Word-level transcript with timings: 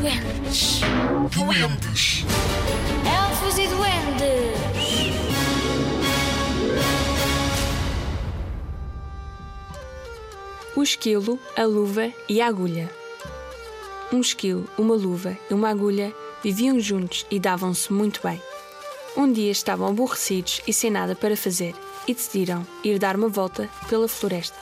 duendes. 0.00 0.80
Duendes. 1.30 2.24
Elfos 3.06 3.58
e 3.58 3.66
duendes. 3.66 4.56
O 10.76 10.82
esquilo, 10.82 11.38
a 11.56 11.64
luva 11.64 12.12
e 12.28 12.40
a 12.40 12.46
agulha. 12.46 12.90
Um 14.12 14.20
esquilo, 14.20 14.68
uma 14.76 14.94
luva 14.94 15.36
e 15.50 15.54
uma 15.54 15.70
agulha 15.70 16.14
viviam 16.42 16.78
juntos 16.78 17.24
e 17.30 17.40
davam-se 17.40 17.92
muito 17.92 18.20
bem. 18.22 18.40
Um 19.16 19.32
dia 19.32 19.50
estavam 19.50 19.88
aborrecidos 19.88 20.60
e 20.66 20.72
sem 20.72 20.90
nada 20.90 21.16
para 21.16 21.36
fazer 21.36 21.74
e 22.06 22.12
decidiram 22.12 22.66
ir 22.84 22.98
dar 22.98 23.16
uma 23.16 23.28
volta 23.28 23.68
pela 23.88 24.06
floresta. 24.06 24.56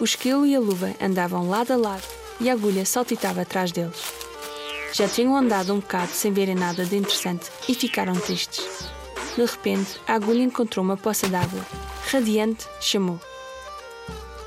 O 0.00 0.04
esquilo 0.04 0.44
e 0.44 0.56
a 0.56 0.60
luva 0.60 0.92
andavam 1.00 1.48
lado 1.48 1.72
a 1.72 1.76
lado 1.76 2.04
e 2.40 2.50
a 2.50 2.52
agulha 2.52 2.84
saltitava 2.84 3.42
atrás 3.42 3.70
deles. 3.70 4.23
Já 4.94 5.08
tinham 5.08 5.34
andado 5.34 5.74
um 5.74 5.80
bocado 5.80 6.12
sem 6.12 6.32
verem 6.32 6.54
nada 6.54 6.84
de 6.84 6.96
interessante 6.96 7.50
e 7.68 7.74
ficaram 7.74 8.14
tristes. 8.14 8.64
De 9.34 9.44
repente, 9.44 10.00
a 10.06 10.14
agulha 10.14 10.44
encontrou 10.44 10.84
uma 10.84 10.96
poça 10.96 11.26
d'água. 11.26 11.66
Radiante, 12.12 12.68
chamou. 12.80 13.18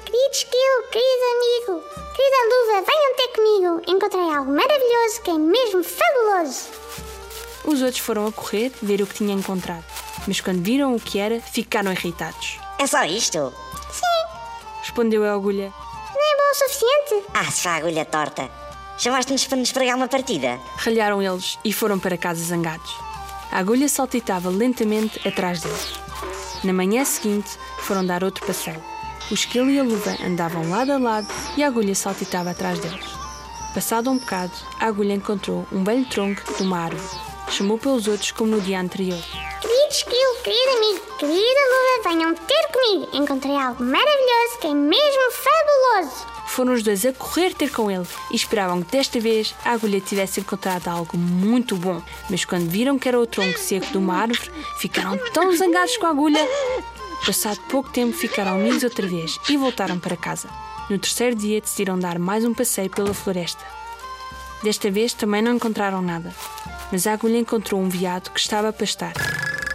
Querido 0.05 0.31
esquilo, 0.31 0.83
querido 0.89 1.23
amigo, 1.35 1.83
querida 2.15 2.37
luva, 2.45 2.85
venham 2.87 3.15
ter 3.17 3.27
comigo. 3.35 3.81
Encontrei 3.91 4.35
algo 4.37 4.49
maravilhoso 4.53 5.21
que 5.21 5.31
é 5.31 5.37
mesmo 5.37 5.83
fabuloso. 5.83 6.69
Os 7.65 7.81
outros 7.81 7.99
foram 7.99 8.25
a 8.25 8.31
correr 8.31 8.71
ver 8.81 9.01
o 9.01 9.07
que 9.07 9.15
tinham 9.15 9.37
encontrado, 9.37 9.83
mas 10.25 10.39
quando 10.39 10.63
viram 10.63 10.95
o 10.95 10.99
que 10.99 11.19
era, 11.19 11.41
ficaram 11.41 11.91
irritados. 11.91 12.57
É 12.79 12.87
só 12.87 13.03
isto? 13.03 13.53
Respondeu 14.79 15.25
a 15.25 15.33
agulha. 15.33 15.73
Não 16.15 16.21
é 16.21 16.37
bom 16.37 16.51
o 16.51 16.55
suficiente? 16.55 17.27
Ah, 17.33 17.51
se 17.51 17.67
a 17.67 17.75
agulha 17.75 18.05
torta. 18.05 18.66
Chamaste-nos 18.97 19.45
para 19.45 19.57
nos 19.59 19.71
pregar 19.71 19.95
uma 19.95 20.07
partida. 20.07 20.59
Ralharam 20.77 21.21
eles 21.21 21.59
e 21.63 21.71
foram 21.71 21.99
para 21.99 22.17
casa 22.17 22.43
zangados. 22.43 22.91
A 23.51 23.59
agulha 23.59 23.87
saltitava 23.87 24.49
lentamente 24.49 25.25
atrás 25.27 25.61
deles. 25.61 25.93
Na 26.63 26.73
manhã 26.73 27.05
seguinte, 27.05 27.59
foram 27.79 28.03
dar 28.03 28.23
outro 28.23 28.45
passeio. 28.45 28.83
O 29.29 29.35
esquilo 29.35 29.69
e 29.69 29.79
a 29.79 29.83
luva 29.83 30.17
andavam 30.25 30.67
lado 30.69 30.91
a 30.91 30.97
lado 30.97 31.27
e 31.55 31.63
a 31.63 31.67
agulha 31.67 31.93
saltitava 31.93 32.49
atrás 32.49 32.79
deles. 32.79 33.05
Passado 33.71 34.09
um 34.09 34.17
bocado, 34.17 34.53
a 34.79 34.87
agulha 34.87 35.13
encontrou 35.13 35.67
um 35.71 35.83
velho 35.83 36.05
tronco 36.05 36.41
de 36.55 36.63
uma 36.63 36.85
árvore. 36.85 37.19
Chamou 37.49 37.77
pelos 37.77 38.07
outros 38.07 38.31
como 38.31 38.49
no 38.49 38.61
dia 38.61 38.79
anterior. 38.79 39.21
Querido 39.61 39.91
esquilo, 39.91 40.43
querido 40.43 40.77
amigo, 40.77 41.17
querida 41.19 41.59
luva, 41.69 42.09
venham 42.09 42.33
ter 42.33 42.67
comigo. 42.73 43.09
Encontrei 43.13 43.55
algo 43.55 43.83
maravilhoso 43.83 44.59
que 44.59 44.67
é 44.67 44.73
mesmo 44.73 45.31
fabuloso. 45.31 46.36
Foram 46.57 46.73
os 46.73 46.81
dois 46.81 47.05
a 47.05 47.13
correr 47.13 47.53
ter 47.53 47.71
com 47.71 47.91
ele 47.91 48.07
e 48.31 48.35
esperavam 48.35 48.81
que 48.81 48.93
desta 48.93 49.19
vez 49.19 49.53
a 49.63 49.73
agulha 49.73 50.01
tivesse 50.01 50.39
encontrado 50.39 50.87
algo 50.87 51.15
muito 51.15 51.75
bom. 51.75 52.01
Mas 52.31 52.45
quando 52.45 52.67
viram 52.67 52.97
que 52.97 53.07
era 53.07 53.19
o 53.19 53.27
tronco 53.27 53.59
seco 53.59 53.85
de 53.91 53.97
uma 53.99 54.15
árvore, 54.15 54.49
ficaram 54.79 55.19
tão 55.31 55.55
zangados 55.55 55.95
com 55.97 56.07
a 56.07 56.09
agulha. 56.09 56.43
Passado 57.23 57.59
pouco 57.69 57.91
tempo, 57.91 58.11
ficaram 58.11 58.55
amigos 58.55 58.81
outra 58.81 59.05
vez 59.05 59.37
e 59.47 59.55
voltaram 59.55 59.99
para 59.99 60.17
casa. 60.17 60.49
No 60.89 60.97
terceiro 60.97 61.35
dia, 61.35 61.61
decidiram 61.61 61.99
dar 61.99 62.17
mais 62.17 62.43
um 62.43 62.55
passeio 62.55 62.89
pela 62.89 63.13
floresta. 63.13 63.63
Desta 64.63 64.89
vez 64.89 65.13
também 65.13 65.43
não 65.43 65.57
encontraram 65.57 66.01
nada, 66.01 66.33
mas 66.91 67.05
a 67.05 67.13
agulha 67.13 67.37
encontrou 67.37 67.79
um 67.79 67.87
veado 67.87 68.31
que 68.31 68.39
estava 68.39 68.69
a 68.69 68.73
pastar. 68.73 69.13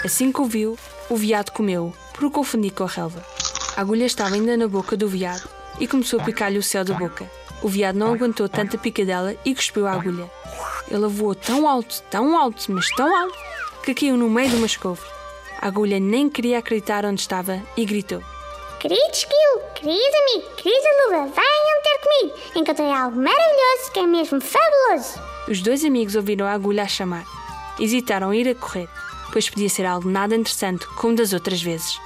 Assim 0.04 0.32
que 0.32 0.40
o 0.40 0.46
viu, 0.46 0.76
o 1.08 1.14
veado 1.14 1.52
comeu, 1.52 1.94
por 2.12 2.24
o 2.24 2.30
confundir 2.32 2.72
com 2.72 2.82
a 2.82 2.88
relva. 2.88 3.24
A 3.76 3.82
agulha 3.82 4.04
estava 4.04 4.34
ainda 4.34 4.56
na 4.56 4.66
boca 4.66 4.96
do 4.96 5.06
veado 5.08 5.61
e 5.80 5.86
começou 5.86 6.20
a 6.20 6.24
picar-lhe 6.24 6.58
o 6.58 6.62
céu 6.62 6.84
da 6.84 6.94
boca. 6.94 7.30
O 7.62 7.68
veado 7.68 7.98
não 7.98 8.12
aguentou 8.12 8.48
tanta 8.48 8.76
picadela 8.76 9.36
e 9.44 9.54
cuspiu 9.54 9.86
a 9.86 9.92
agulha. 9.92 10.30
Ela 10.90 11.08
voou 11.08 11.34
tão 11.34 11.68
alto, 11.68 12.02
tão 12.10 12.36
alto, 12.36 12.72
mas 12.72 12.88
tão 12.96 13.16
alto, 13.16 13.38
que 13.84 13.94
caiu 13.94 14.16
no 14.16 14.28
meio 14.28 14.50
de 14.50 14.56
umas 14.56 14.76
couves. 14.76 15.04
A 15.60 15.68
agulha 15.68 16.00
nem 16.00 16.28
queria 16.28 16.58
acreditar 16.58 17.04
onde 17.06 17.20
estava 17.20 17.62
e 17.76 17.84
gritou. 17.84 18.22
Querido 18.80 19.12
esquilo, 19.12 19.60
querido 19.76 20.16
amigo, 20.22 20.56
querida 20.56 20.88
luva, 21.04 21.18
venham 21.26 21.82
ter 21.84 21.98
comigo. 22.02 22.38
Encontrei 22.56 22.90
algo 22.90 23.16
maravilhoso 23.16 23.92
que 23.92 24.00
é 24.00 24.06
mesmo 24.08 24.40
fabuloso. 24.40 25.20
Os 25.46 25.62
dois 25.62 25.84
amigos 25.84 26.16
ouviram 26.16 26.46
a 26.46 26.52
agulha 26.52 26.82
a 26.82 26.88
chamar. 26.88 27.24
Hesitaram 27.78 28.34
em 28.34 28.40
ir 28.40 28.48
a 28.48 28.54
correr, 28.56 28.88
pois 29.32 29.48
podia 29.48 29.68
ser 29.68 29.86
algo 29.86 30.10
nada 30.10 30.34
interessante 30.34 30.84
como 30.96 31.14
das 31.14 31.32
outras 31.32 31.62
vezes. 31.62 31.96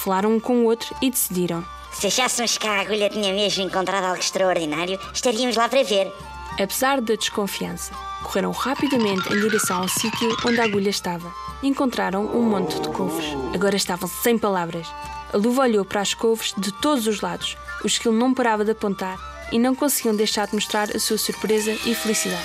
Falaram 0.00 0.32
um 0.32 0.40
com 0.40 0.62
o 0.62 0.64
outro 0.64 0.92
e 1.00 1.08
decidiram. 1.08 1.64
Se 1.98 2.08
achássemos 2.08 2.58
que 2.58 2.66
a 2.66 2.80
agulha 2.80 3.08
tinha 3.08 3.32
mesmo 3.32 3.64
encontrado 3.64 4.04
algo 4.04 4.18
extraordinário, 4.18 4.98
estaríamos 5.12 5.56
lá 5.56 5.68
para 5.68 5.82
ver. 5.82 6.12
Apesar 6.60 7.00
da 7.00 7.14
desconfiança, 7.14 7.92
correram 8.22 8.50
rapidamente 8.50 9.32
em 9.32 9.40
direção 9.40 9.82
ao 9.82 9.88
sítio 9.88 10.36
onde 10.46 10.60
a 10.60 10.64
agulha 10.64 10.90
estava. 10.90 11.32
Encontraram 11.62 12.26
um 12.26 12.42
monte 12.42 12.78
de 12.80 12.88
couves. 12.90 13.24
Agora 13.54 13.76
estavam 13.76 14.08
sem 14.08 14.36
palavras. 14.36 14.86
A 15.32 15.36
luva 15.36 15.62
olhou 15.62 15.84
para 15.84 16.00
as 16.00 16.14
couves 16.14 16.52
de 16.56 16.72
todos 16.72 17.06
os 17.06 17.20
lados. 17.20 17.56
O 17.82 17.86
esquilo 17.86 18.14
não 18.14 18.34
parava 18.34 18.64
de 18.64 18.72
apontar 18.72 19.18
e 19.50 19.58
não 19.58 19.74
conseguiam 19.74 20.14
deixar 20.14 20.46
de 20.46 20.54
mostrar 20.54 20.94
a 20.94 20.98
sua 20.98 21.18
surpresa 21.18 21.72
e 21.86 21.94
felicidade. 21.94 22.44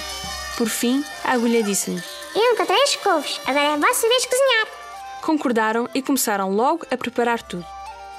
Por 0.58 0.70
fim, 0.70 1.04
a 1.24 1.34
agulha 1.34 1.64
disse-lhe: 1.64 2.02
Eu 2.36 2.54
encontrei 2.54 2.81
as 2.81 2.96
couves, 2.96 3.40
agora 3.46 3.66
é 3.66 3.74
a 3.74 3.78
vossa 3.78 4.08
vez 4.08 4.22
de 4.22 4.28
cozinhar. 4.30 4.68
Concordaram 5.22 5.90
e 5.94 6.02
começaram 6.02 6.52
logo 6.52 6.86
a 6.90 6.98
preparar 6.98 7.42
tudo. 7.44 7.66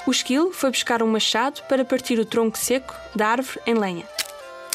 O 0.06 0.10
esquilo 0.10 0.52
foi 0.52 0.70
buscar 0.70 1.02
um 1.02 1.06
machado 1.06 1.62
para 1.68 1.84
partir 1.84 2.18
o 2.18 2.24
tronco 2.24 2.56
seco 2.56 2.94
da 3.14 3.28
árvore 3.28 3.60
em 3.66 3.74
lenha. 3.74 4.04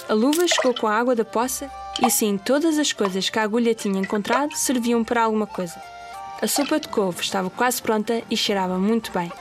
A 0.08 0.14
luva 0.14 0.48
chegou 0.48 0.74
com 0.74 0.88
a 0.88 0.94
água 0.94 1.16
da 1.16 1.26
poça 1.26 1.70
e 2.02 2.06
assim 2.06 2.38
todas 2.38 2.78
as 2.78 2.94
coisas 2.94 3.30
que 3.30 3.40
a 3.40 3.44
agulha 3.44 3.74
tinha 3.74 4.00
encontrado 4.00 4.54
serviam 4.54 5.04
para 5.04 5.24
alguma 5.24 5.48
coisa. 5.48 5.82
A 6.42 6.48
sopa 6.48 6.80
de 6.80 6.88
couve 6.88 7.22
estava 7.22 7.50
quase 7.50 7.82
pronta 7.82 8.22
e 8.30 8.38
cheirava 8.38 8.78
muito 8.78 9.12
bem. 9.12 9.32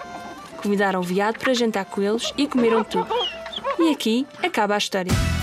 Convidaram 0.62 1.00
o 1.00 1.02
veado 1.02 1.38
para 1.38 1.52
jantar 1.52 1.84
com 1.84 2.00
eles 2.00 2.32
e 2.36 2.46
comeram 2.46 2.82
tudo. 2.82 3.08
E 3.78 3.90
aqui 3.90 4.26
acaba 4.42 4.74
a 4.74 4.78
história. 4.78 5.33